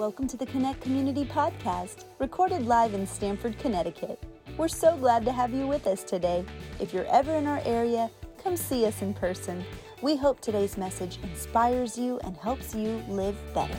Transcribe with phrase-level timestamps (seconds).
[0.00, 4.18] welcome to the Connect Community Podcast, recorded live in Stamford, Connecticut.
[4.56, 6.42] We're so glad to have you with us today.
[6.80, 8.10] If you're ever in our area,
[8.42, 9.62] come see us in person.
[10.00, 13.76] We hope today's message inspires you and helps you live better.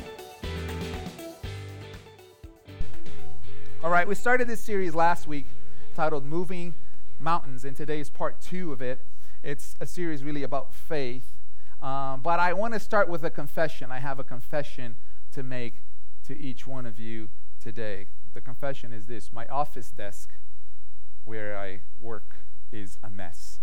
[3.83, 5.47] All right, we started this series last week
[5.95, 6.75] titled Moving
[7.19, 8.99] Mountains, and today is part two of it.
[9.41, 11.33] It's a series really about faith.
[11.81, 13.91] Um, but I want to start with a confession.
[13.91, 14.97] I have a confession
[15.31, 15.81] to make
[16.25, 17.29] to each one of you
[17.61, 18.07] today.
[18.33, 20.29] The confession is this my office desk
[21.25, 22.35] where I work
[22.71, 23.59] is a mess.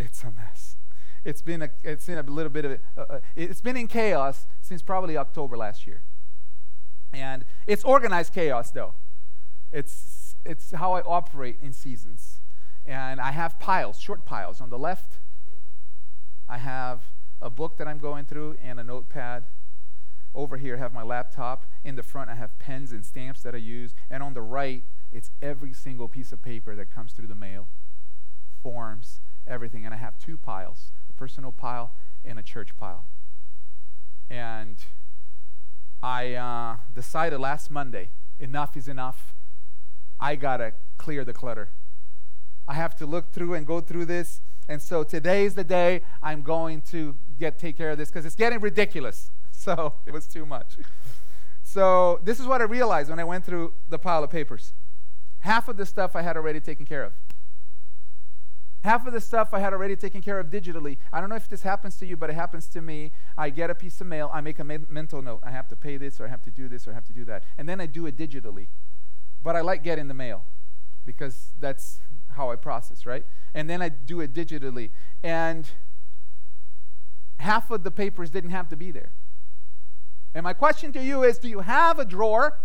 [0.00, 0.76] It's a mess.
[1.24, 3.88] It's been a, it's been a little bit of a, uh, uh, it's been in
[3.88, 6.02] chaos since probably October last year.
[7.12, 8.94] And it's organized chaos though.
[9.72, 12.40] It's it's how I operate in seasons.
[12.86, 15.18] And I have piles, short piles on the left.
[16.48, 17.02] I have
[17.42, 19.44] a book that I'm going through and a notepad
[20.34, 21.66] over here, I have my laptop.
[21.84, 23.94] In the front, I have pens and stamps that I use.
[24.10, 27.68] And on the right, it's every single piece of paper that comes through the mail,
[28.62, 29.84] forms, everything.
[29.84, 31.92] And I have two piles a personal pile
[32.24, 33.06] and a church pile.
[34.30, 34.76] And
[36.02, 39.34] I uh, decided last Monday enough is enough.
[40.20, 41.70] I got to clear the clutter.
[42.66, 44.40] I have to look through and go through this.
[44.68, 48.26] And so today is the day I'm going to get take care of this because
[48.26, 49.30] it's getting ridiculous.
[49.68, 50.76] so it was too much.
[51.64, 54.72] So this is what I realized when I went through the pile of papers.
[55.40, 57.12] Half of the stuff I had already taken care of.
[58.84, 60.98] Half of the stuff I had already taken care of digitally.
[61.12, 63.10] I don't know if this happens to you, but it happens to me.
[63.36, 65.40] I get a piece of mail, I make a me- mental note.
[65.44, 67.12] I have to pay this, or I have to do this, or I have to
[67.12, 67.42] do that.
[67.58, 68.68] And then I do it digitally.
[69.42, 70.44] But I like getting the mail
[71.04, 71.98] because that's
[72.30, 73.26] how I process, right?
[73.54, 74.90] And then I do it digitally.
[75.24, 75.68] And
[77.40, 79.10] half of the papers didn't have to be there.
[80.34, 82.58] And my question to you is do you have a drawer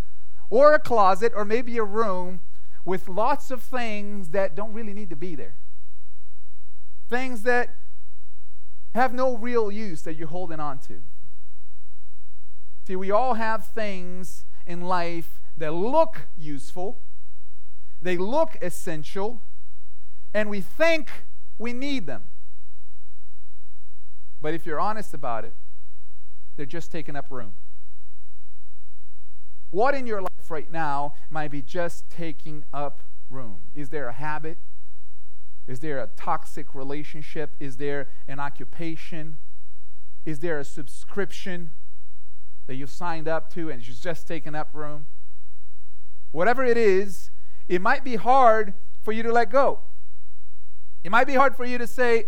[0.49, 2.41] or a closet or maybe a room
[2.85, 5.55] with lots of things that don't really need to be there?
[7.09, 7.75] Things that
[8.93, 11.01] have no real use that you're holding on to.
[12.85, 16.99] See, we all have things in life that look useful,
[18.01, 19.41] they look essential,
[20.33, 21.09] and we think
[21.57, 22.23] we need them.
[24.41, 25.53] But if you're honest about it,
[26.55, 27.53] they're just taking up room.
[29.71, 33.61] What in your life right now might be just taking up room?
[33.73, 34.57] Is there a habit?
[35.67, 37.51] Is there a toxic relationship?
[37.59, 39.37] Is there an occupation?
[40.25, 41.71] Is there a subscription
[42.67, 45.07] that you've signed up to and it's just taking up room?
[46.31, 47.31] Whatever it is,
[47.67, 49.79] it might be hard for you to let go.
[51.03, 52.25] It might be hard for you to say,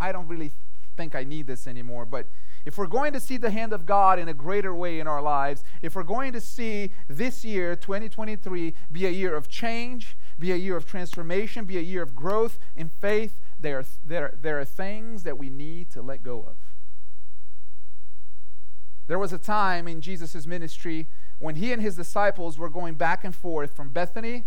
[0.00, 0.52] I don't really
[0.96, 2.26] think I need this anymore, but
[2.64, 5.22] if we're going to see the hand of God in a greater way in our
[5.22, 10.50] lives, if we're going to see this year, 2023, be a year of change, be
[10.50, 14.64] a year of transformation, be a year of growth in faith, there, there, there are
[14.64, 16.56] things that we need to let go of.
[19.06, 21.06] There was a time in Jesus' ministry
[21.38, 24.44] when he and his disciples were going back and forth from Bethany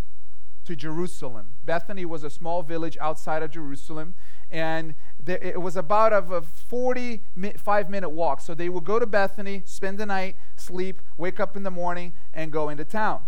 [0.66, 1.54] to Jerusalem.
[1.64, 4.16] Bethany was a small village outside of Jerusalem,
[4.52, 4.96] and
[5.30, 8.42] it was about a 45 minute walk.
[8.42, 12.14] So they would go to Bethany, spend the night, sleep, wake up in the morning,
[12.34, 13.22] and go into town.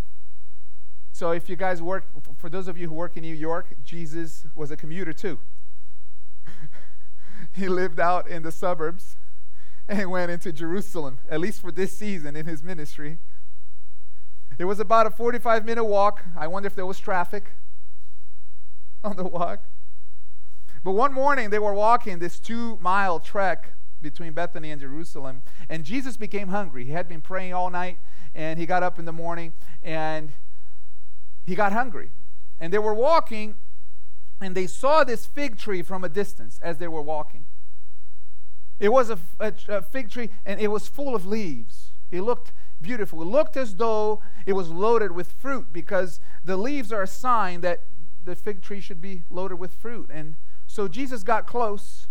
[1.12, 2.06] So if you guys work,
[2.38, 5.40] for those of you who work in New York, Jesus was a commuter too.
[7.52, 9.18] he lived out in the suburbs
[9.88, 13.18] and went into Jerusalem, at least for this season in his ministry.
[14.58, 16.24] It was about a 45 minute walk.
[16.38, 17.52] I wonder if there was traffic
[19.04, 19.64] on the walk.
[20.84, 25.84] But one morning they were walking this two mile trek between Bethany and Jerusalem, and
[25.84, 26.86] Jesus became hungry.
[26.86, 28.00] He had been praying all night,
[28.34, 29.54] and he got up in the morning
[29.84, 30.32] and
[31.46, 32.12] he got hungry.
[32.60, 33.56] And they were walking,
[34.40, 37.46] and they saw this fig tree from a distance as they were walking.
[38.80, 41.92] It was a, a, a fig tree, and it was full of leaves.
[42.10, 43.22] It looked beautiful.
[43.22, 47.62] It looked as though it was loaded with fruit because the leaves are a sign
[47.62, 47.84] that
[48.24, 50.10] the fig tree should be loaded with fruit.
[50.12, 50.36] And
[50.72, 52.08] so Jesus got close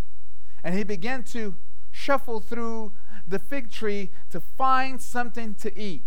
[0.62, 1.54] and he began to
[1.90, 2.92] shuffle through
[3.26, 6.04] the fig tree to find something to eat.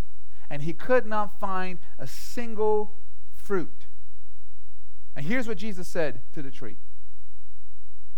[0.52, 2.94] And he could not find a single
[3.34, 3.88] fruit.
[5.16, 6.78] And here's what Jesus said to the tree.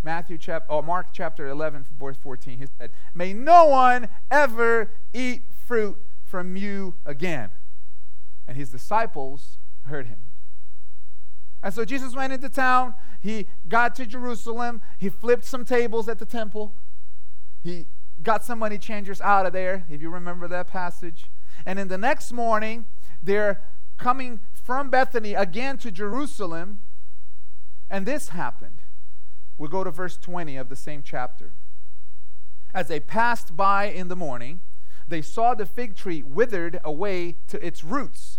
[0.02, 4.90] Matthew chapter or oh, Mark chapter 11 verse 14 he said, "May no one ever
[5.14, 7.52] eat fruit from you again."
[8.46, 10.26] And his disciples heard him.
[11.62, 12.94] And so Jesus went into town.
[13.20, 14.80] He got to Jerusalem.
[14.98, 16.74] He flipped some tables at the temple.
[17.62, 17.86] He
[18.22, 21.30] got some money changers out of there, if you remember that passage.
[21.64, 22.86] And in the next morning,
[23.22, 23.60] they're
[23.98, 26.80] coming from Bethany again to Jerusalem.
[27.90, 28.82] And this happened.
[29.58, 31.52] We'll go to verse 20 of the same chapter.
[32.74, 34.60] As they passed by in the morning,
[35.08, 38.38] they saw the fig tree withered away to its roots.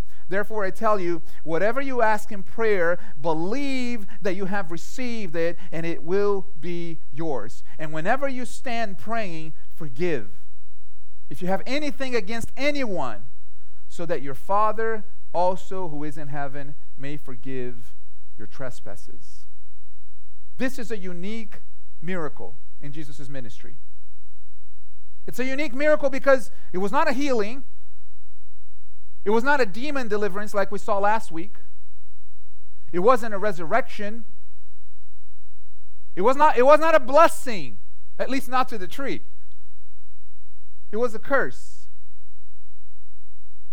[0.31, 5.59] Therefore, I tell you, whatever you ask in prayer, believe that you have received it,
[5.73, 7.65] and it will be yours.
[7.77, 10.29] And whenever you stand praying, forgive
[11.29, 13.25] if you have anything against anyone,
[13.89, 17.93] so that your Father also, who is in heaven, may forgive
[18.37, 19.45] your trespasses.
[20.57, 21.59] This is a unique
[22.01, 23.75] miracle in Jesus' ministry.
[25.27, 27.63] It's a unique miracle because it was not a healing,
[29.23, 31.57] it was not a demon deliverance like we saw last week,
[32.91, 34.25] it wasn't a resurrection,
[36.15, 37.77] it was not, it was not a blessing,
[38.19, 39.21] at least not to the tree.
[40.91, 41.87] It was a curse.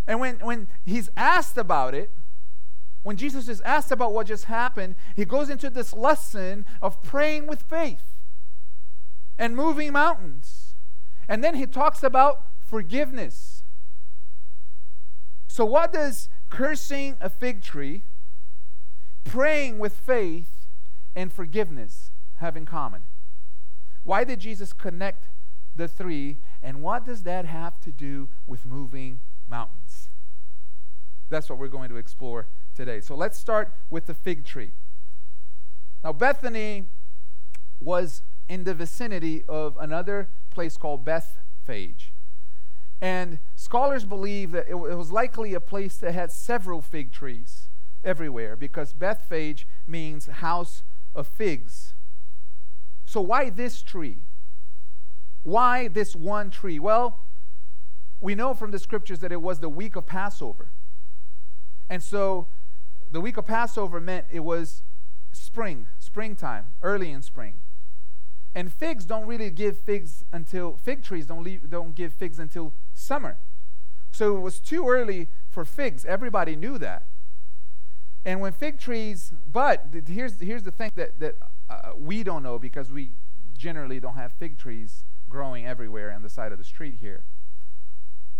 [0.06, 2.10] And when, when he's asked about it,
[3.02, 7.46] when Jesus is asked about what just happened, he goes into this lesson of praying
[7.46, 8.16] with faith
[9.38, 10.74] and moving mountains.
[11.28, 13.57] And then he talks about forgiveness.
[15.48, 18.04] So, what does cursing a fig tree,
[19.24, 20.66] praying with faith,
[21.16, 23.02] and forgiveness have in common?
[24.04, 25.28] Why did Jesus connect
[25.74, 30.10] the three, and what does that have to do with moving mountains?
[31.30, 33.00] That's what we're going to explore today.
[33.00, 34.72] So let's start with the fig tree.
[36.04, 36.86] Now, Bethany
[37.80, 42.12] was in the vicinity of another place called Bethphage.
[43.00, 47.68] And scholars believe that it was likely a place that had several fig trees
[48.04, 50.82] everywhere because Bethphage means house
[51.14, 51.94] of figs.
[53.04, 54.18] So, why this tree?
[55.42, 56.78] Why this one tree?
[56.78, 57.20] Well,
[58.20, 60.70] we know from the scriptures that it was the week of Passover.
[61.88, 62.48] And so
[63.10, 64.82] the week of Passover meant it was
[65.32, 67.54] spring, springtime, early in spring.
[68.54, 72.72] And figs don't really give figs until fig trees don't leave, don't give figs until
[72.98, 73.36] summer.
[74.10, 76.04] So it was too early for figs.
[76.04, 77.06] Everybody knew that.
[78.24, 81.36] And when fig trees, but here's here's the thing that that
[81.70, 83.12] uh, we don't know because we
[83.56, 87.24] generally don't have fig trees growing everywhere on the side of the street here.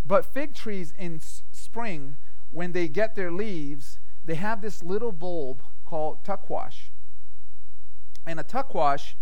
[0.05, 2.17] But fig trees in s- spring,
[2.51, 6.91] when they get their leaves, they have this little bulb called tuckwash.
[8.27, 9.17] And a tuckwash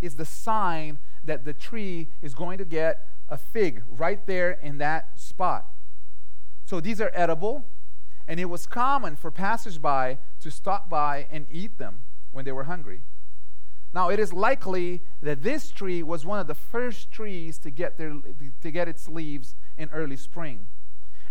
[0.00, 4.76] is the sign that the tree is going to get a fig right there in
[4.78, 5.66] that spot.
[6.66, 7.64] So these are edible,
[8.28, 12.64] and it was common for passersby to stop by and eat them when they were
[12.64, 13.02] hungry.
[13.94, 17.96] Now, it is likely that this tree was one of the first trees to get,
[17.96, 18.14] their,
[18.60, 20.66] to get its leaves in early spring.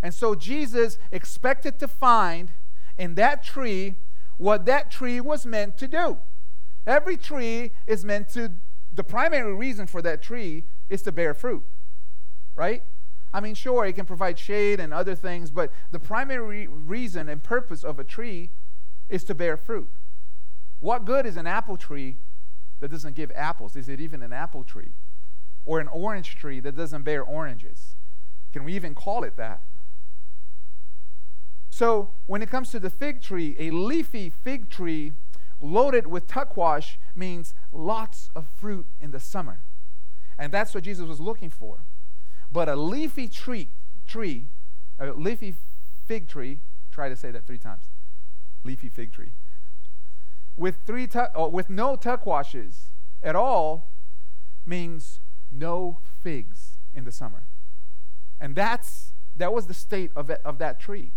[0.02, 2.52] And so Jesus expected to find
[2.98, 3.96] in that tree
[4.38, 6.18] what that tree was meant to do.
[6.88, 8.54] Every tree is meant to,
[8.92, 11.64] the primary reason for that tree is to bear fruit,
[12.56, 12.84] right?
[13.34, 17.42] I mean, sure, it can provide shade and other things, but the primary reason and
[17.42, 18.50] purpose of a tree
[19.10, 19.90] is to bear fruit.
[20.80, 22.18] What good is an apple tree
[22.80, 23.76] that doesn't give apples?
[23.76, 24.92] Is it even an apple tree?
[25.66, 27.96] Or an orange tree that doesn't bear oranges?
[28.52, 29.62] Can we even call it that?
[31.70, 35.14] So, when it comes to the fig tree, a leafy fig tree
[35.62, 39.62] loaded with tuckwash means lots of fruit in the summer.
[40.38, 41.80] And that's what Jesus was looking for.
[42.52, 43.70] But a leafy tree,
[44.08, 44.46] tree,
[45.00, 45.56] a leafy
[46.06, 46.60] fig tree,
[46.92, 47.86] try to say that three times.
[48.64, 49.32] Leafy fig tree
[50.58, 52.90] with three tu- oh, with no tuckwashes
[53.24, 53.90] at all
[54.66, 55.20] means
[55.52, 57.44] no figs in the summer.
[58.40, 61.12] And that's that was the state of, it, of that tree.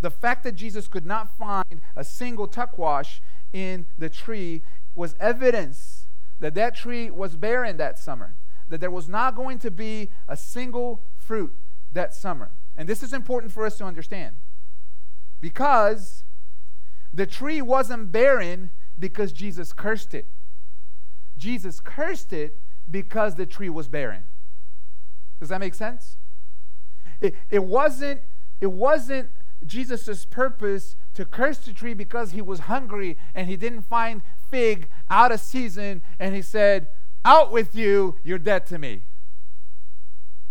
[0.00, 3.20] The fact that Jesus could not find a single tuckwash
[3.52, 4.62] in the tree
[4.94, 6.06] was evidence
[6.38, 8.34] that that tree was barren that summer,
[8.68, 11.54] that there was not going to be a single fruit
[11.92, 12.50] that summer.
[12.76, 14.36] And this is important for us to understand
[15.40, 16.24] because
[17.12, 20.26] the tree wasn't barren because Jesus cursed it.
[21.36, 24.24] Jesus cursed it because the tree was barren.
[25.38, 26.16] Does that make sense?
[27.20, 28.22] It, it wasn't
[28.60, 29.30] it wasn't
[29.66, 34.88] Jesus' purpose to curse the tree because he was hungry and he didn't find fig
[35.10, 36.88] out of season, and he said,
[37.24, 39.02] Out with you, you're dead to me.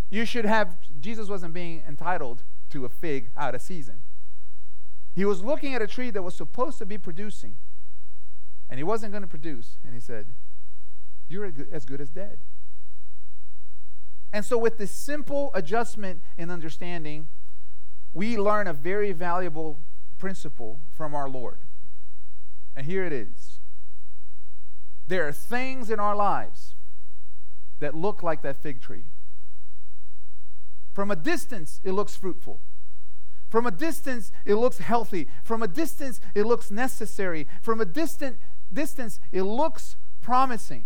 [0.10, 4.01] You should have, Jesus wasn't being entitled to a fig out of season.
[5.15, 7.56] He was looking at a tree that was supposed to be producing,
[8.70, 9.77] and he wasn't going to produce.
[9.84, 10.34] And he said,
[11.27, 12.39] You're as good as dead.
[14.32, 17.27] And so, with this simple adjustment and understanding,
[18.13, 19.80] we learn a very valuable
[20.18, 21.60] principle from our Lord.
[22.75, 23.60] And here it is
[25.07, 26.75] there are things in our lives
[27.79, 29.03] that look like that fig tree.
[30.93, 32.62] From a distance, it looks fruitful.
[33.50, 35.27] From a distance, it looks healthy.
[35.43, 37.48] From a distance, it looks necessary.
[37.62, 38.39] From a distant
[38.72, 40.86] distance, it looks promising.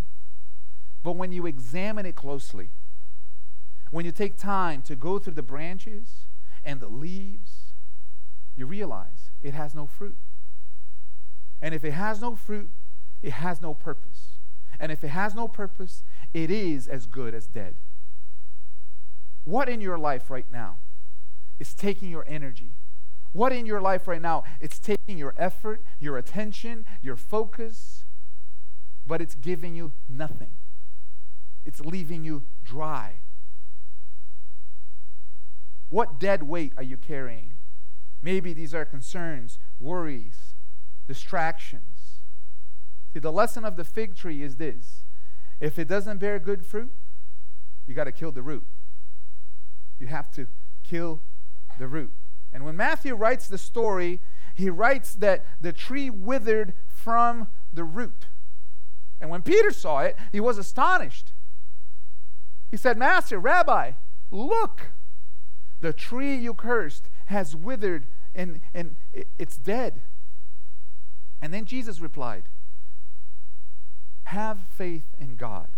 [1.04, 2.72] But when you examine it closely,
[3.92, 6.26] when you take time to go through the branches
[6.64, 7.74] and the leaves,
[8.56, 10.18] you realize it has no fruit.
[11.62, 12.70] And if it has no fruit,
[13.22, 14.40] it has no purpose.
[14.80, 17.76] And if it has no purpose, it is as good as dead.
[19.44, 20.78] What in your life right now
[21.60, 22.72] is taking your energy?
[23.34, 28.04] What in your life right now it's taking your effort, your attention, your focus,
[29.06, 30.52] but it's giving you nothing.
[31.66, 33.20] It's leaving you dry.
[35.90, 37.54] What dead weight are you carrying?
[38.22, 40.56] Maybe these are concerns, worries,
[41.08, 41.97] distractions.
[43.18, 45.04] See, the lesson of the fig tree is this
[45.60, 46.94] if it doesn't bear good fruit,
[47.88, 48.64] you got to kill the root.
[49.98, 50.46] You have to
[50.84, 51.24] kill
[51.80, 52.14] the root.
[52.54, 54.20] And when Matthew writes the story,
[54.54, 58.28] he writes that the tree withered from the root.
[59.20, 61.32] And when Peter saw it, he was astonished.
[62.70, 63.94] He said, Master, Rabbi,
[64.30, 64.92] look,
[65.82, 68.06] the tree you cursed has withered
[68.36, 68.96] and, and
[69.40, 70.04] it's dead.
[71.42, 72.44] And then Jesus replied,
[74.28, 75.70] Have faith in God.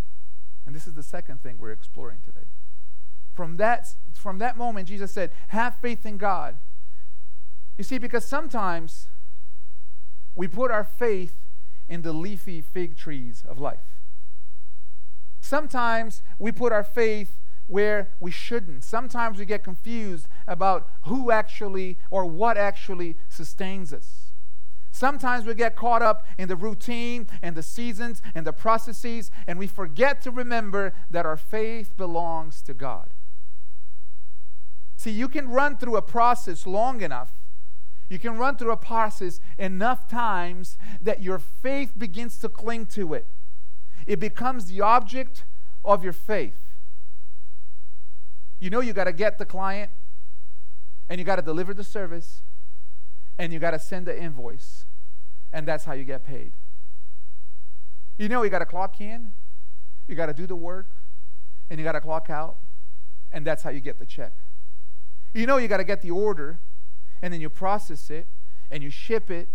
[0.65, 2.47] And this is the second thing we're exploring today.
[3.35, 6.57] From that, from that moment, Jesus said, Have faith in God.
[7.77, 9.07] You see, because sometimes
[10.35, 11.35] we put our faith
[11.87, 13.99] in the leafy fig trees of life.
[15.41, 18.83] Sometimes we put our faith where we shouldn't.
[18.83, 24.28] Sometimes we get confused about who actually or what actually sustains us.
[24.99, 29.57] Sometimes we get caught up in the routine and the seasons and the processes, and
[29.57, 33.07] we forget to remember that our faith belongs to God.
[34.97, 37.31] See, you can run through a process long enough.
[38.09, 43.13] You can run through a process enough times that your faith begins to cling to
[43.13, 43.25] it.
[44.05, 45.45] It becomes the object
[45.85, 46.73] of your faith.
[48.59, 49.91] You know you got to get the client
[51.07, 52.41] and you got to deliver the service
[53.37, 54.83] and you got to send the invoice.
[55.51, 56.53] And that's how you get paid.
[58.17, 59.31] You know you got to clock in,
[60.07, 60.87] you got to do the work,
[61.69, 62.57] and you got to clock out,
[63.31, 64.33] and that's how you get the check.
[65.33, 66.59] You know you got to get the order,
[67.21, 68.27] and then you process it,
[68.69, 69.47] and you ship it,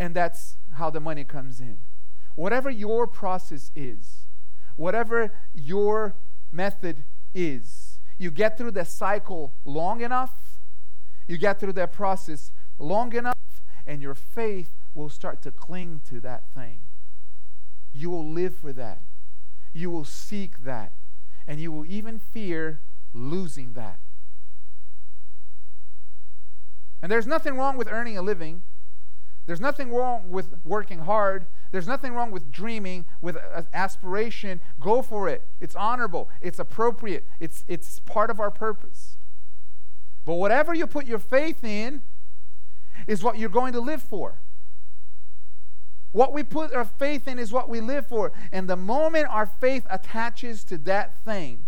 [0.00, 1.78] and that's how the money comes in.
[2.34, 4.26] Whatever your process is,
[4.76, 6.16] whatever your
[6.50, 10.60] method is, you get through the cycle long enough,
[11.28, 13.36] you get through that process long enough,
[13.86, 16.80] and your faith will start to cling to that thing.
[17.92, 19.02] You will live for that.
[19.72, 20.92] You will seek that.
[21.46, 22.80] And you will even fear
[23.12, 23.98] losing that.
[27.02, 28.62] And there's nothing wrong with earning a living.
[29.46, 31.46] There's nothing wrong with working hard.
[31.72, 33.36] There's nothing wrong with dreaming, with
[33.72, 34.60] aspiration.
[34.78, 35.42] Go for it.
[35.60, 39.16] It's honorable, it's appropriate, it's, it's part of our purpose.
[40.24, 42.02] But whatever you put your faith in
[43.06, 44.38] is what you're going to live for.
[46.12, 48.32] What we put our faith in is what we live for.
[48.52, 51.66] And the moment our faith attaches to that thing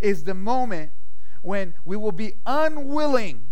[0.00, 0.90] is the moment
[1.42, 3.46] when we will be unwilling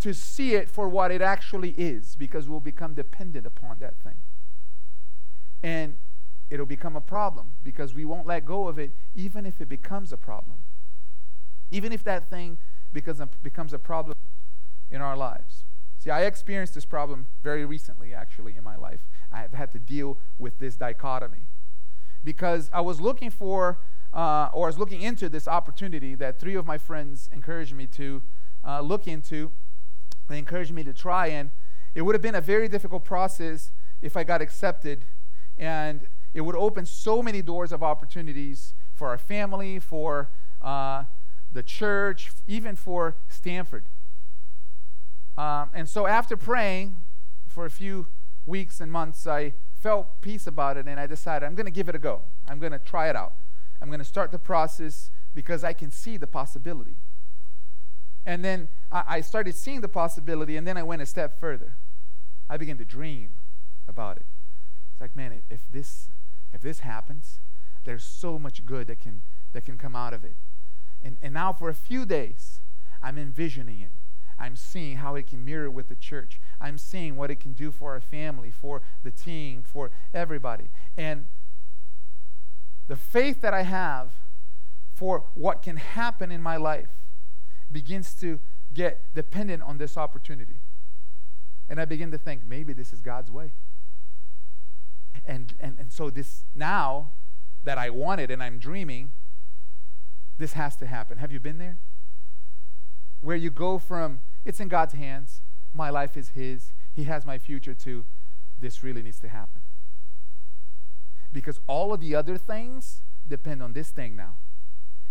[0.00, 4.16] to see it for what it actually is because we'll become dependent upon that thing.
[5.62, 5.96] And
[6.50, 10.12] it'll become a problem because we won't let go of it even if it becomes
[10.12, 10.58] a problem.
[11.70, 12.58] Even if that thing
[12.92, 13.20] becomes
[13.72, 14.14] a, problem
[14.90, 15.64] in our lives.
[15.98, 19.08] See, I experienced this problem very recently, actually, in my life.
[19.32, 21.46] I've had to deal with this dichotomy
[22.24, 23.80] because I was looking for,
[24.14, 27.86] uh, or I was looking into this opportunity that three of my friends encouraged me
[27.88, 28.22] to
[28.64, 29.52] uh, look into
[30.28, 31.50] they encouraged me to try, and
[31.94, 35.04] it would have been a very difficult process if I got accepted,
[35.56, 40.28] and it would open so many doors of opportunities for our family, for
[40.60, 41.04] uh,
[41.52, 43.86] the church, even for Stamford.
[45.38, 46.96] Um, and so after praying,
[47.46, 48.08] for a few
[48.44, 51.88] weeks and months, I felt peace about it and I decided I'm going to give
[51.88, 52.22] it a go.
[52.46, 53.34] I'm going to try it out.
[53.80, 56.96] I'm going to start the process because I can see the possibility.
[58.26, 61.74] And then I, I started seeing the possibility, and then I went a step further.
[62.50, 63.30] I began to dream
[63.86, 64.26] about it.
[64.92, 66.08] It's like, man, if this
[66.52, 67.40] if this happens,
[67.84, 70.36] there's so much good that can that can come out of it.
[71.02, 72.60] And and now for a few days,
[73.02, 73.92] I'm envisioning it.
[74.38, 76.40] I'm seeing how it can mirror with the church.
[76.60, 80.68] I'm seeing what it can do for our family, for the team, for everybody.
[80.96, 81.26] And
[82.86, 84.12] the faith that I have
[84.94, 86.88] for what can happen in my life
[87.70, 88.40] begins to
[88.72, 90.60] get dependent on this opportunity.
[91.68, 93.52] And I begin to think, maybe this is God's way.
[95.24, 97.10] And, and, and so, this now
[97.64, 99.10] that I want it and I'm dreaming,
[100.38, 101.18] this has to happen.
[101.18, 101.78] Have you been there?
[103.20, 105.42] Where you go from, it's in God's hands,
[105.74, 108.04] my life is His, He has my future too,
[108.60, 109.60] this really needs to happen.
[111.32, 114.36] Because all of the other things depend on this thing now.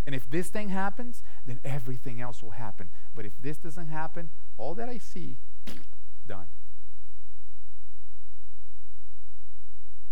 [0.06, 2.90] And if this thing happens, then everything else will happen.
[3.14, 5.38] But if this doesn't happen, all that I see,
[6.28, 6.48] done.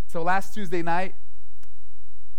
[0.08, 1.16] So last Tuesday night,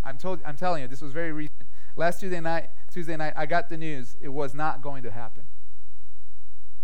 [0.05, 1.69] I'm told I'm telling you, this was very recent.
[1.97, 5.45] Last Tuesday night, Tuesday night, I got the news it was not going to happen.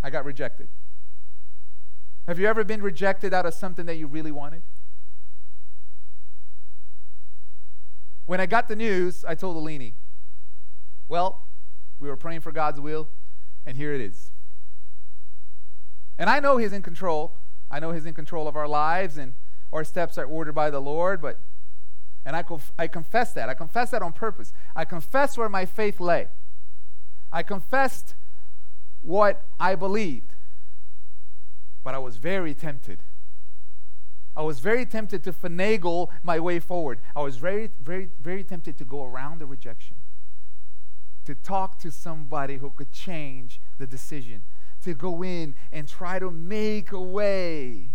[0.02, 0.68] I got rejected.
[2.26, 4.62] Have you ever been rejected out of something that you really wanted?
[8.26, 9.94] When I got the news, I told Alini,
[11.08, 11.42] well,
[11.98, 13.08] we were praying for God's will,
[13.66, 14.30] and here it is.
[16.18, 17.34] And I know He's in control.
[17.70, 19.34] I know He's in control of our lives, and
[19.72, 21.40] our steps are ordered by the Lord, but,
[22.24, 23.48] and I, conf- I confess that.
[23.48, 24.52] I confess that on purpose.
[24.76, 26.28] I confess where my faith lay.
[27.32, 28.14] I confessed
[29.02, 30.34] what I believed,
[31.84, 33.02] but I was very tempted.
[34.34, 37.00] I was very tempted to finagle my way forward.
[37.14, 39.96] I was very, very, very tempted to go around the rejection
[41.24, 44.42] to talk to somebody who could change the decision,
[44.82, 47.90] to go in and try to make a way,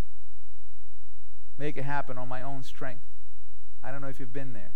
[1.57, 3.03] make it happen on my own strength.
[3.83, 4.71] I don't know if you've been there.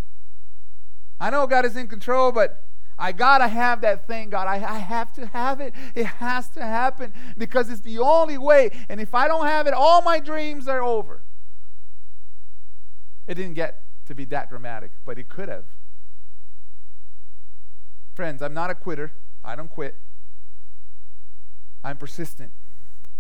[1.20, 2.63] I know God is in control, but
[3.02, 4.48] I gotta have that thing, God.
[4.48, 5.74] I, I have to have it.
[5.96, 8.70] It has to happen because it's the only way.
[8.90, 11.24] And if I don't have it, all my dreams are over.
[13.26, 15.66] It didn't get to be that dramatic, but it could have.
[18.14, 19.14] Friends, I'm not a quitter.
[19.44, 19.96] I don't quit.
[21.84, 22.52] I'm persistent.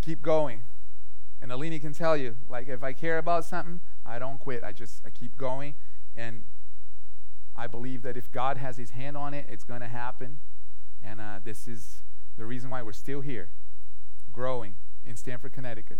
[0.01, 0.61] Keep going.
[1.41, 4.63] And Alini can tell you, like, if I care about something, I don't quit.
[4.63, 5.73] I just I keep going,
[6.15, 6.43] and
[7.55, 10.39] I believe that if God has His hand on it, it's going to happen.
[11.03, 12.01] And uh, this is
[12.37, 13.49] the reason why we're still here,
[14.31, 15.99] growing in Stamford, Connecticut.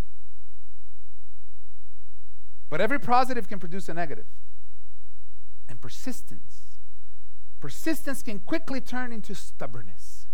[2.69, 4.25] But every positive can produce a negative.
[5.67, 6.61] and persistence
[7.61, 10.25] persistence can quickly turn into stubbornness.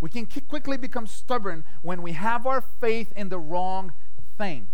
[0.00, 3.94] We can quickly become stubborn when we have our faith in the wrong
[4.36, 4.68] thing.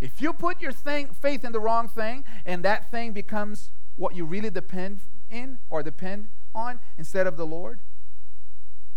[0.00, 4.14] If you put your thing, faith in the wrong thing and that thing becomes what
[4.14, 7.80] you really depend in or depend on instead of the Lord,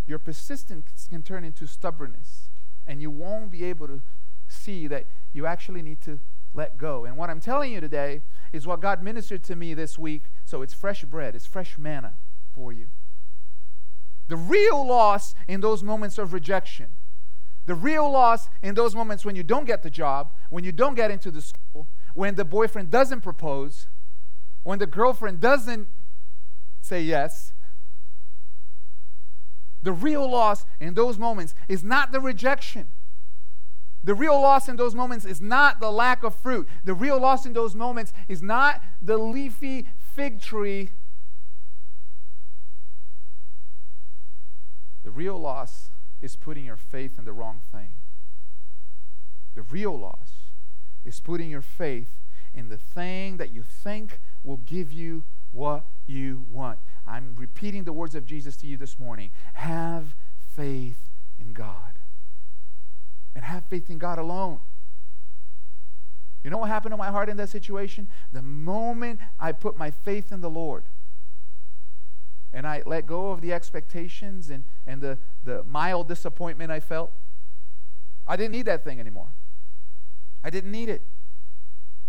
[0.06, 2.48] your persistence can turn into stubbornness
[2.86, 4.00] and you won't be able to
[4.48, 6.18] see that you actually need to
[6.54, 7.04] let go.
[7.04, 10.24] And what I'm telling you today is what God ministered to me this week.
[10.44, 12.14] So it's fresh bread, it's fresh manna
[12.52, 12.88] for you.
[14.28, 16.86] The real loss in those moments of rejection,
[17.66, 20.94] the real loss in those moments when you don't get the job, when you don't
[20.94, 23.86] get into the school, when the boyfriend doesn't propose,
[24.62, 25.88] when the girlfriend doesn't
[26.80, 27.52] say yes.
[29.82, 32.88] The real loss in those moments is not the rejection.
[34.02, 36.68] The real loss in those moments is not the lack of fruit.
[36.84, 40.90] The real loss in those moments is not the leafy fig tree.
[45.02, 47.90] The real loss is putting your faith in the wrong thing.
[49.54, 50.50] The real loss
[51.04, 52.16] is putting your faith
[52.54, 56.78] in the thing that you think will give you what you want.
[57.06, 59.30] I'm repeating the words of Jesus to you this morning.
[59.54, 60.14] Have
[60.54, 61.98] faith in God
[63.34, 64.60] and have faith in God alone.
[66.42, 68.08] You know what happened to my heart in that situation?
[68.32, 70.84] The moment I put my faith in the Lord
[72.52, 77.12] and I let go of the expectations and, and the, the mild disappointment I felt,
[78.26, 79.28] I didn't need that thing anymore.
[80.42, 81.02] I didn't need it.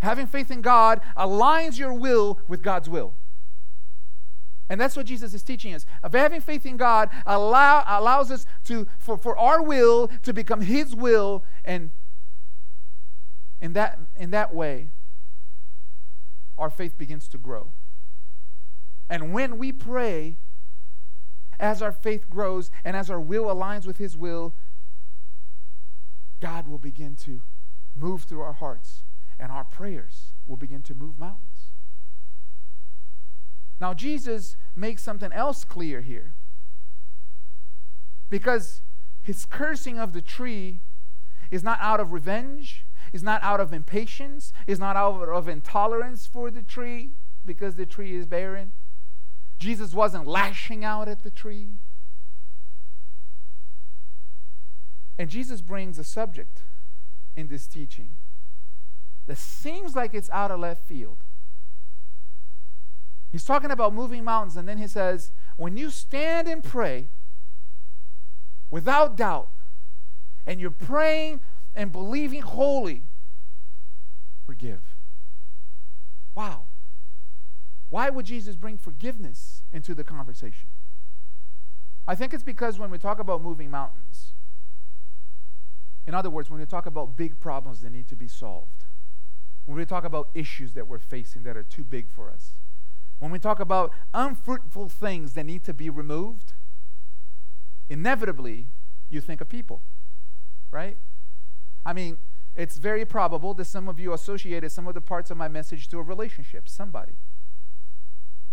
[0.02, 3.14] Having faith in God aligns your will with God's will.
[4.70, 5.86] And that's what Jesus is teaching us.
[6.02, 10.62] Of having faith in God allow, allows us to for, for our will to become
[10.62, 11.92] his will and
[13.62, 14.90] in that, in that way,
[16.58, 17.72] our faith begins to grow.
[19.10, 20.38] And when we pray,
[21.60, 24.56] as our faith grows and as our will aligns with His will,
[26.40, 27.42] God will begin to
[27.96, 29.04] move through our hearts
[29.42, 31.72] and our prayers will begin to move mountains.
[33.82, 36.34] Now, Jesus makes something else clear here.
[38.30, 38.84] Because
[39.24, 40.82] his cursing of the tree
[41.50, 46.28] is not out of revenge, is not out of impatience, is not out of intolerance
[46.28, 47.10] for the tree
[47.44, 48.72] because the tree is barren.
[49.58, 51.74] Jesus wasn't lashing out at the tree.
[55.18, 56.62] And Jesus brings a subject
[57.36, 58.16] in this teaching
[59.28, 61.18] that seems like it's out of left field.
[63.32, 67.08] He's talking about moving mountains, and then he says, When you stand and pray
[68.70, 69.50] without doubt,
[70.46, 71.40] and you're praying
[71.76, 73.04] and believing wholly,
[74.46, 74.96] forgive.
[76.36, 76.66] Wow.
[77.90, 80.70] Why would Jesus bring forgiveness into the conversation?
[82.08, 84.34] I think it's because when we talk about moving mountains,
[86.08, 88.86] in other words, when we talk about big problems that need to be solved,
[89.66, 92.54] when we talk about issues that we're facing that are too big for us,
[93.20, 96.54] when we talk about unfruitful things that need to be removed,
[97.90, 98.68] inevitably
[99.10, 99.82] you think of people,
[100.72, 100.98] right?
[101.86, 102.18] I mean,
[102.56, 105.88] it's very probable that some of you associated some of the parts of my message
[105.90, 107.14] to a relationship, somebody.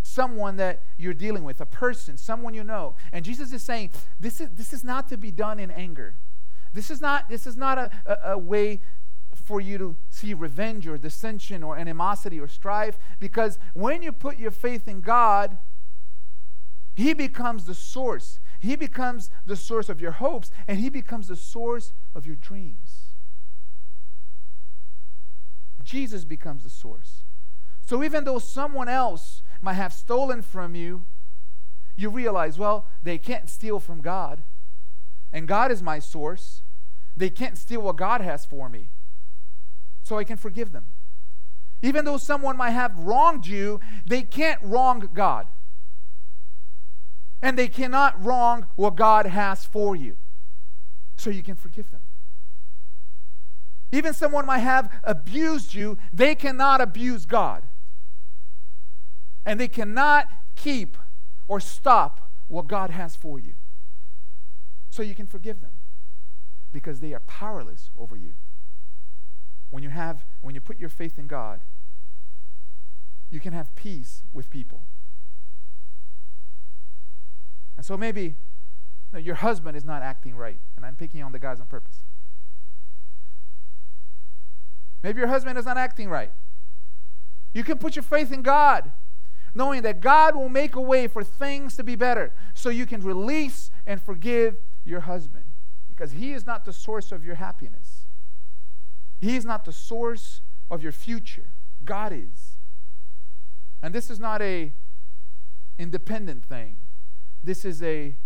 [0.02, 2.94] Someone that you're dealing with, a person, someone you know.
[3.12, 3.90] And Jesus is saying,
[4.20, 6.14] this is, this is not to be done in anger.
[6.72, 8.80] This is not, this is not a, a, a way
[9.48, 14.38] for you to see revenge or dissension or animosity or strife because when you put
[14.38, 15.56] your faith in God,
[16.94, 18.40] He becomes the source.
[18.60, 23.14] He becomes the source of your hopes and He becomes the source of your dreams.
[25.82, 27.22] Jesus becomes the source.
[27.80, 31.06] So even though someone else might have stolen from you,
[31.96, 34.42] you realize, well, they can't steal from God,
[35.32, 36.60] and God is my source.
[37.16, 38.90] They can't steal what God has for me
[40.08, 40.86] so I can forgive them.
[41.82, 45.46] Even though someone might have wronged you, they can't wrong God.
[47.42, 50.16] And they cannot wrong what God has for you.
[51.18, 52.00] So you can forgive them.
[53.92, 57.64] Even someone might have abused you, they cannot abuse God.
[59.44, 60.96] And they cannot keep
[61.46, 63.54] or stop what God has for you.
[64.88, 65.72] So you can forgive them
[66.72, 68.32] because they are powerless over you
[69.70, 71.60] when you have when you put your faith in God,
[73.30, 74.82] you can have peace with people.
[77.76, 78.34] And so maybe
[79.16, 82.00] your husband is not acting right, and I'm picking on the guys on purpose.
[85.02, 86.32] Maybe your husband is not acting right.
[87.54, 88.90] You can put your faith in God,
[89.54, 93.02] knowing that God will make a way for things to be better so you can
[93.02, 95.44] release and forgive your husband
[95.88, 98.07] because he is not the source of your happiness.
[99.20, 101.50] He is not the source of your future.
[101.84, 102.58] God is.
[103.82, 104.72] And this is not a
[105.78, 106.76] independent thing.
[107.42, 108.16] This is a,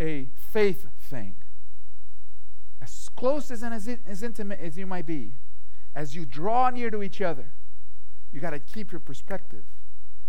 [0.00, 1.36] a faith thing.
[2.80, 5.34] As close as and as, as intimate as you might be,
[5.94, 7.50] as you draw near to each other,
[8.30, 9.64] you got to keep your perspective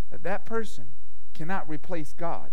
[0.09, 0.91] that that person
[1.33, 2.51] cannot replace God.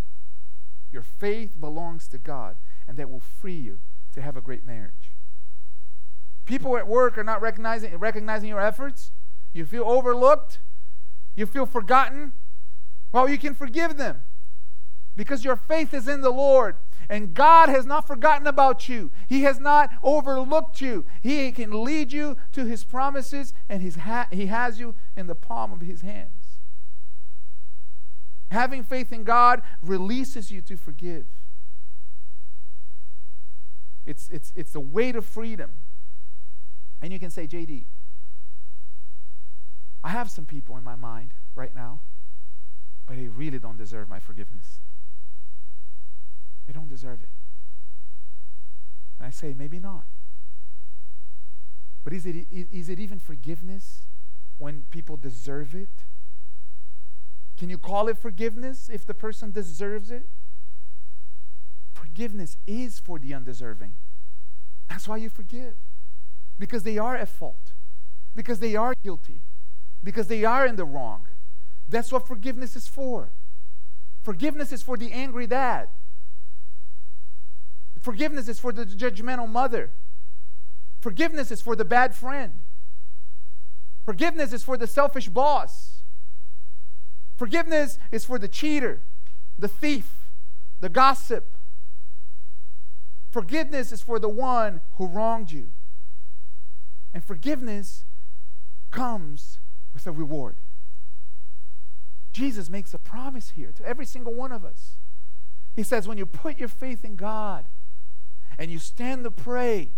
[0.92, 3.78] Your faith belongs to God, and that will free you
[4.12, 5.12] to have a great marriage.
[6.46, 9.10] People at work are not recognizing, recognizing your efforts.
[9.52, 10.60] You feel overlooked.
[11.34, 12.32] You feel forgotten.
[13.12, 14.22] Well, you can forgive them
[15.16, 16.76] because your faith is in the Lord.
[17.08, 19.10] And God has not forgotten about you.
[19.28, 21.04] He has not overlooked you.
[21.22, 25.34] He can lead you to His promises, and he's ha- He has you in the
[25.34, 26.60] palm of His hands.
[28.50, 31.26] Having faith in God releases you to forgive.
[34.04, 35.72] It's, it's, it's the weight of freedom.
[37.02, 37.84] And you can say, JD,
[40.02, 42.00] I have some people in my mind right now,
[43.06, 44.80] but they really don't deserve my forgiveness.
[46.66, 47.28] They don't deserve it.
[49.18, 50.04] And I say, maybe not.
[52.04, 54.02] But is it, is it even forgiveness
[54.58, 56.04] when people deserve it?
[57.58, 60.28] Can you call it forgiveness if the person deserves it?
[61.94, 63.94] Forgiveness is for the undeserving.
[64.88, 65.74] That's why you forgive
[66.58, 67.72] because they are at fault,
[68.34, 69.42] because they are guilty,
[70.02, 71.26] because they are in the wrong.
[71.88, 73.30] That's what forgiveness is for.
[74.22, 75.88] Forgiveness is for the angry dad.
[78.00, 79.90] Forgiveness is for the judgmental mother.
[81.00, 82.60] Forgiveness is for the bad friend.
[84.04, 86.02] Forgiveness is for the selfish boss.
[87.36, 89.00] Forgiveness is for the cheater,
[89.58, 90.28] the thief,
[90.80, 91.56] the gossip.
[93.30, 95.72] Forgiveness is for the one who wronged you.
[97.16, 98.04] And forgiveness
[98.90, 99.60] comes
[99.94, 100.56] with a reward.
[102.30, 104.98] Jesus makes a promise here to every single one of us.
[105.74, 107.64] He says, when you put your faith in God
[108.58, 109.92] and you stand to pray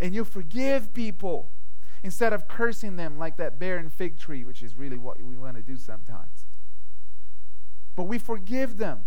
[0.00, 1.52] and you forgive people
[2.02, 5.54] instead of cursing them like that barren fig tree, which is really what we want
[5.54, 6.44] to do sometimes.
[7.94, 9.02] But we forgive them.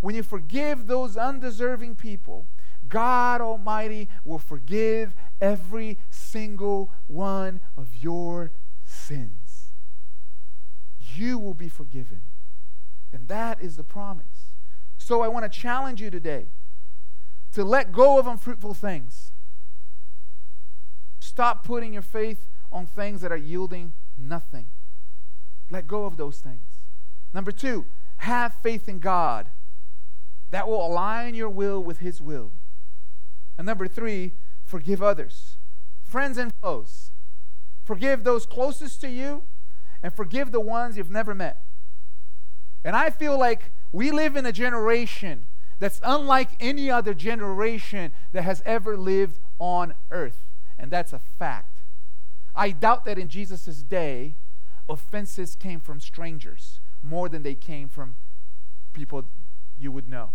[0.00, 2.46] When you forgive those undeserving people,
[2.88, 8.50] God Almighty will forgive every single one of your
[8.86, 9.44] sins
[11.16, 12.22] you will be forgiven.
[13.12, 14.54] And that is the promise.
[14.98, 16.46] So I want to challenge you today
[17.52, 19.30] to let go of unfruitful things.
[21.20, 24.66] Stop putting your faith on things that are yielding nothing.
[25.70, 26.80] Let go of those things.
[27.32, 27.86] Number two,
[28.18, 29.50] have faith in God.
[30.50, 32.52] That will align your will with His will.
[33.58, 34.32] And number three,
[34.64, 35.56] forgive others,
[36.02, 37.10] friends and foes.
[37.84, 39.42] Forgive those closest to you
[40.02, 41.64] and forgive the ones you've never met.
[42.84, 45.46] And I feel like we live in a generation
[45.78, 50.48] that's unlike any other generation that has ever lived on earth.
[50.78, 51.78] And that's a fact.
[52.54, 54.34] I doubt that in Jesus' day,
[54.88, 58.16] offenses came from strangers more than they came from
[58.92, 59.24] people
[59.78, 60.30] you would know.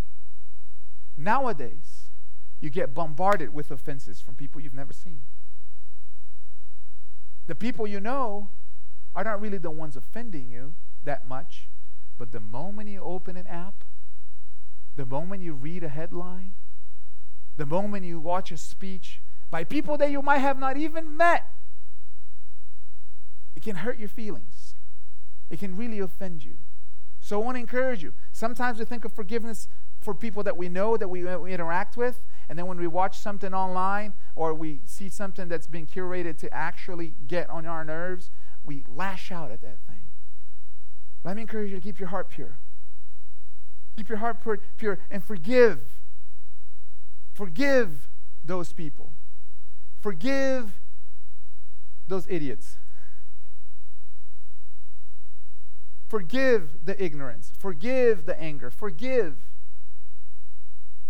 [1.16, 2.09] Nowadays,
[2.60, 5.22] you get bombarded with offenses from people you've never seen.
[7.46, 8.50] The people you know
[9.14, 11.68] are not really the ones offending you that much,
[12.18, 13.84] but the moment you open an app,
[14.96, 16.52] the moment you read a headline,
[17.56, 19.20] the moment you watch a speech
[19.50, 21.50] by people that you might have not even met,
[23.56, 24.74] it can hurt your feelings.
[25.50, 26.58] It can really offend you.
[27.20, 28.14] So I want to encourage you.
[28.32, 29.68] Sometimes we think of forgiveness
[30.00, 32.86] for people that we know, that we, uh, we interact with, and then when we
[32.86, 37.84] watch something online or we see something that's been curated to actually get on our
[37.84, 38.30] nerves,
[38.64, 40.08] we lash out at that thing.
[41.22, 42.56] Let me encourage you to keep your heart pure.
[43.96, 44.38] Keep your heart
[44.78, 45.80] pure and forgive.
[47.34, 48.08] Forgive
[48.44, 49.12] those people.
[50.00, 50.80] Forgive
[52.08, 52.78] those idiots.
[56.08, 57.52] Forgive the ignorance.
[57.56, 58.70] Forgive the anger.
[58.70, 59.36] Forgive.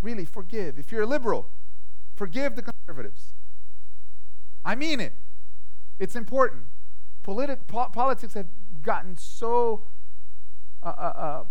[0.02, 0.78] Really, forgive.
[0.78, 1.48] If you're a liberal,
[2.16, 3.34] forgive the conservatives.
[4.64, 5.14] I mean it.
[5.98, 6.64] It's important.
[7.22, 8.48] Politic, po- politics have
[8.82, 9.82] gotten so
[10.82, 11.44] uh, uh, uh,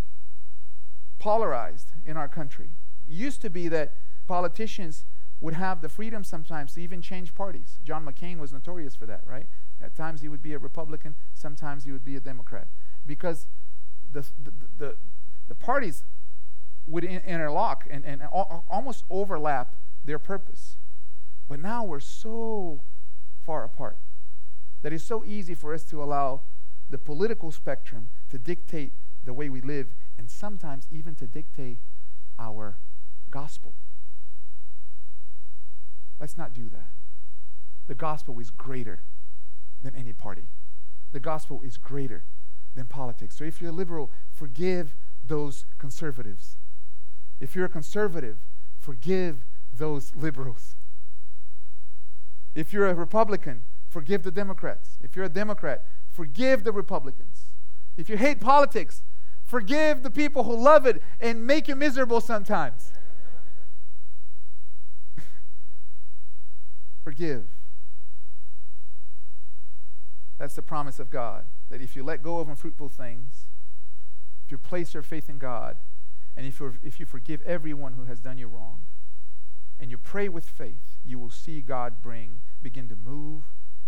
[1.18, 2.70] polarized in our country.
[3.08, 3.94] It used to be that
[4.26, 5.04] politicians
[5.40, 7.78] would have the freedom sometimes to even change parties.
[7.84, 9.46] John McCain was notorious for that, right?
[9.80, 12.68] At times he would be a Republican, sometimes he would be a Democrat.
[13.06, 13.46] Because
[14.12, 14.96] the, the, the,
[15.48, 16.04] the parties
[16.86, 20.76] would in, interlock and, and almost overlap their purpose.
[21.48, 22.80] But now we're so
[23.44, 23.96] far apart
[24.82, 26.42] that it's so easy for us to allow
[26.88, 28.92] the political spectrum to dictate
[29.24, 31.78] the way we live and sometimes even to dictate
[32.38, 32.76] our
[33.30, 33.74] gospel.
[36.18, 36.88] Let's not do that.
[37.86, 39.00] The gospel is greater
[39.82, 40.48] than any party.
[41.12, 42.24] The gospel is greater
[42.74, 43.36] than politics.
[43.36, 44.94] So if you're a liberal, forgive
[45.26, 46.56] those conservatives.
[47.40, 48.36] If you're a conservative,
[48.78, 50.76] forgive those liberals.
[52.54, 54.98] If you're a Republican, forgive the Democrats.
[55.02, 57.46] If you're a Democrat, forgive the Republicans.
[57.96, 59.02] If you hate politics,
[59.42, 62.92] forgive the people who love it and make you miserable sometimes.
[67.04, 67.46] forgive.
[70.38, 71.44] That's the promise of God.
[71.68, 73.46] That if you let go of unfruitful things,
[74.44, 75.76] if you place your faith in God,
[76.40, 78.80] and if, you if you forgive everyone who has done you wrong,
[79.78, 83.44] and you pray with faith, you will see God bring, begin to move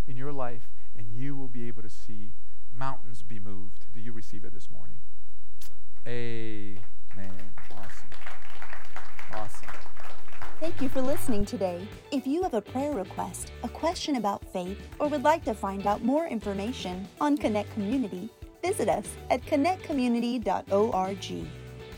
[0.07, 2.35] in your life, and you will be able to see
[2.71, 3.87] mountains be moved.
[3.95, 4.97] Do you receive it this morning?
[6.07, 7.33] Amen.
[7.71, 8.11] Awesome.
[9.33, 9.71] Awesome.
[10.61, 11.89] Thank you for listening today.
[12.11, 15.87] If you have a prayer request, a question about faith, or would like to find
[15.87, 18.29] out more information on Connect Community,
[18.61, 21.47] visit us at connectcommunity.org.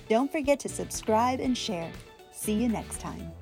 [0.09, 1.91] Don't forget to subscribe and share.
[2.33, 3.33] See you next time.